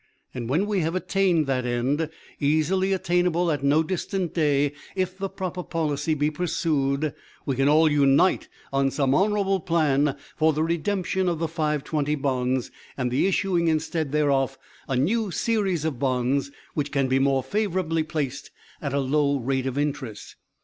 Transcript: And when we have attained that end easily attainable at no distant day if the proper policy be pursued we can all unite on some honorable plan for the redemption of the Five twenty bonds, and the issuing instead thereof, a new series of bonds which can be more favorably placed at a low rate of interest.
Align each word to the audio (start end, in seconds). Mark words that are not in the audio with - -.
And 0.33 0.49
when 0.49 0.65
we 0.65 0.79
have 0.79 0.95
attained 0.95 1.45
that 1.45 1.63
end 1.63 2.09
easily 2.39 2.91
attainable 2.91 3.51
at 3.51 3.63
no 3.63 3.83
distant 3.83 4.33
day 4.33 4.73
if 4.95 5.15
the 5.15 5.29
proper 5.29 5.61
policy 5.61 6.15
be 6.15 6.31
pursued 6.31 7.13
we 7.45 7.55
can 7.55 7.69
all 7.69 7.87
unite 7.87 8.47
on 8.73 8.89
some 8.89 9.13
honorable 9.13 9.59
plan 9.59 10.17
for 10.35 10.53
the 10.53 10.63
redemption 10.63 11.29
of 11.29 11.37
the 11.37 11.47
Five 11.47 11.83
twenty 11.83 12.15
bonds, 12.15 12.71
and 12.97 13.11
the 13.11 13.27
issuing 13.27 13.67
instead 13.67 14.11
thereof, 14.11 14.57
a 14.87 14.95
new 14.95 15.29
series 15.29 15.85
of 15.85 15.99
bonds 15.99 16.49
which 16.73 16.91
can 16.91 17.07
be 17.07 17.19
more 17.19 17.43
favorably 17.43 18.01
placed 18.01 18.49
at 18.81 18.95
a 18.95 18.99
low 18.99 19.37
rate 19.37 19.67
of 19.67 19.77
interest. 19.77 20.35